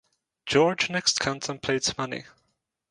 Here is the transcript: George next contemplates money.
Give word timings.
George 0.47 0.89
next 0.89 1.19
contemplates 1.19 1.95
money. 1.95 2.23